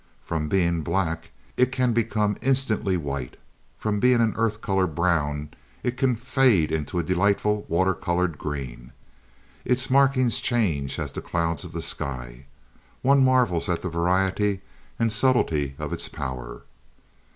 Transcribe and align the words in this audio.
From 0.23 0.49
being 0.49 0.81
black 0.81 1.29
it 1.57 1.71
can 1.71 1.93
become 1.93 2.35
instantly 2.41 2.97
white; 2.97 3.37
from 3.77 3.99
being 3.99 4.19
an 4.19 4.33
earth 4.35 4.59
colored 4.59 4.95
brown 4.95 5.49
it 5.83 5.95
can 5.95 6.15
fade 6.15 6.71
into 6.71 6.97
a 6.97 7.03
delightful 7.03 7.67
water 7.67 7.93
colored 7.93 8.39
green. 8.39 8.93
Its 9.63 9.91
markings 9.91 10.39
change 10.39 10.97
as 10.97 11.11
the 11.11 11.21
clouds 11.21 11.63
of 11.63 11.71
the 11.71 11.83
sky. 11.83 12.47
One 13.03 13.23
marvels 13.23 13.69
at 13.69 13.83
the 13.83 13.89
variety 13.89 14.61
and 14.97 15.13
subtlety 15.13 15.75
of 15.77 15.93
its 15.93 16.09
power. 16.09 16.63